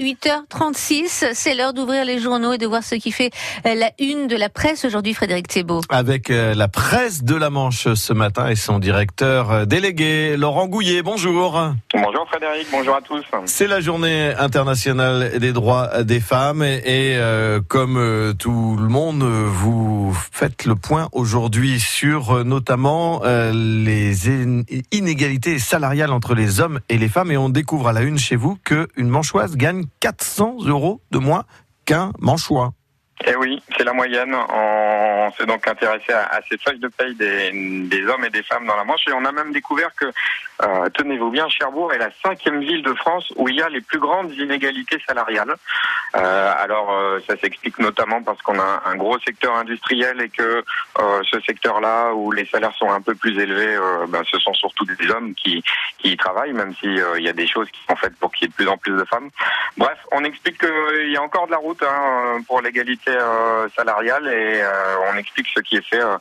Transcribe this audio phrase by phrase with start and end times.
[0.00, 3.30] 8h36, c'est l'heure d'ouvrir les journaux et de voir ce qui fait
[3.66, 5.80] euh, la une de la presse aujourd'hui, Frédéric Thébault.
[5.88, 10.66] Avec euh, la presse de la Manche ce matin et son directeur euh, délégué, Laurent
[10.66, 11.02] Gouillet.
[11.02, 11.52] Bonjour.
[11.92, 13.24] Bonjour Frédéric, bonjour à tous.
[13.46, 18.88] C'est la journée internationale des droits des femmes et, et euh, comme euh, tout le
[18.88, 26.34] monde, vous faites le point aujourd'hui sur euh, notamment euh, les in- inégalités salariales entre
[26.34, 29.56] les hommes et les femmes et on découvre à la une chez vous qu'une manchoise
[29.56, 31.44] gagne 400 euros de moins
[31.84, 32.72] qu'un manchois.
[33.26, 34.34] Eh oui, c'est la moyenne.
[34.34, 38.76] On s'est donc intéressé à, ces feuilles de paye des, hommes et des femmes dans
[38.76, 40.06] la Manche et on a même découvert que,
[40.62, 43.80] euh, tenez-vous bien, Cherbourg est la cinquième ville de France où il y a les
[43.80, 45.54] plus grandes inégalités salariales.
[46.16, 50.62] Euh, alors, euh, ça s'explique notamment parce qu'on a un gros secteur industriel et que
[51.30, 53.76] ce secteur-là où les salaires sont un peu plus élevés,
[54.08, 55.62] ben, ce sont surtout des hommes qui,
[56.04, 58.42] y travaillent, même si euh, il y a des choses qui sont faites pour qu'il
[58.42, 59.30] y ait de plus en plus de femmes.
[59.76, 63.13] Bref, on explique qu'il y a encore de la route hein, pour l'égalité
[63.76, 66.18] salariale et euh, on explique ce qui est fait euh, euh,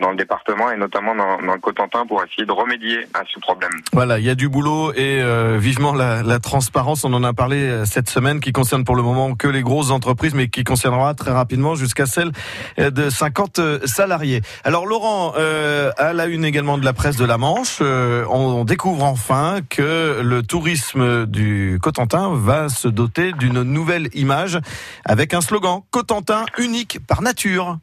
[0.00, 3.38] dans le département et notamment dans, dans le Cotentin pour essayer de remédier à ce
[3.40, 3.70] problème.
[3.92, 7.04] Voilà, il y a du boulot et euh, vivement la, la transparence.
[7.04, 9.90] On en a parlé euh, cette semaine, qui concerne pour le moment que les grosses
[9.90, 12.32] entreprises, mais qui concernera très rapidement jusqu'à celle
[12.78, 14.42] euh, de 50 euh, salariés.
[14.64, 18.64] Alors Laurent, euh, à la une également de la presse de la Manche, euh, on
[18.64, 24.58] découvre enfin que le tourisme du Cotentin va se doter d'une nouvelle image
[25.04, 27.78] avec un slogan Cotentin unique par nature.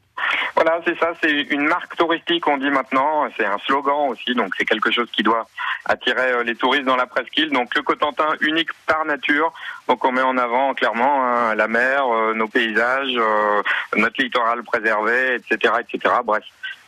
[0.56, 4.54] Voilà, c'est ça, c'est une marque touristique, on dit maintenant, c'est un slogan aussi, donc
[4.56, 5.48] c'est quelque chose qui doit
[5.86, 7.50] attirer euh, les touristes dans la presqu'île.
[7.50, 9.52] Donc le Cotentin unique par nature,
[9.88, 13.64] donc on met en avant clairement hein, la mer, euh, nos paysages, euh,
[13.98, 16.14] notre littoral préservé, etc., etc.
[16.24, 16.44] Bref,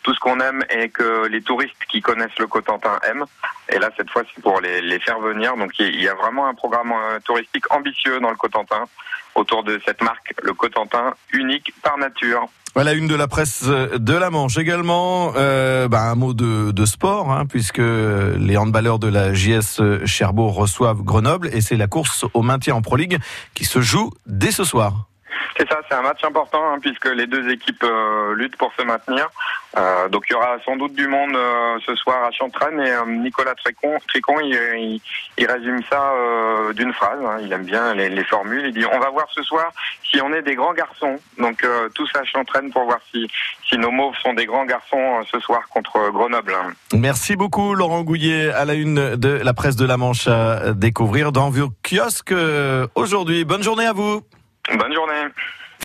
[0.06, 3.26] tout ce qu'on aime et que les touristes qui connaissent le Cotentin aiment.
[3.70, 5.58] Et là, cette fois, c'est pour les, faire venir.
[5.58, 8.86] Donc il y a vraiment un programme euh, touristique ambitieux dans le Cotentin
[9.34, 12.48] autour de cette marque, le Cotentin unique par nature.
[12.76, 15.34] Voilà une de la presse de la Manche également.
[15.38, 20.54] Euh, bah, un mot de, de sport, hein, puisque les handballeurs de la JS Cherbourg
[20.54, 23.18] reçoivent Grenoble et c'est la course au maintien en Pro League
[23.56, 25.08] qui se joue dès ce soir.
[25.58, 28.84] C'est ça, c'est un match important hein, puisque les deux équipes euh, luttent pour se
[28.84, 29.30] maintenir.
[29.78, 32.92] Euh, donc il y aura sans doute du monde euh, ce soir à Chantraine et
[32.92, 35.00] euh, Nicolas Tricon, Tricon il,
[35.38, 37.20] il, résume ça euh, d'une phrase.
[37.26, 37.38] hein.
[37.42, 38.66] il aime bien les, les, formules.
[38.68, 39.72] Il dit on va voir ce soir
[40.10, 41.16] si on est des grands garçons.
[41.38, 43.26] Donc euh, tous à Chantraine pour voir si,
[43.70, 46.54] si nos mauves sont des grands garçons ce soir contre Grenoble.
[46.54, 46.74] hein.
[46.94, 51.32] Merci beaucoup Laurent Gouillet à la une de la presse de la Manche à découvrir
[51.32, 52.34] dans vos kiosques
[52.96, 53.46] aujourd'hui.
[53.46, 54.22] Bonne journée à vous.
[54.74, 55.28] Bonne journée.